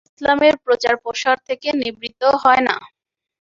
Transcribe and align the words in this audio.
ইসলামের 0.09 0.55
প্রচার-প্রসার 0.65 1.37
থেকে 1.47 1.67
নিবৃতও 1.81 2.33
হয় 2.43 2.63
না। 2.67 2.75